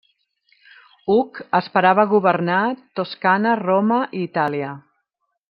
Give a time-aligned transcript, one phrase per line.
[1.15, 2.63] Hug esperava governar
[3.01, 4.73] Toscana, Roma, i Itàlia.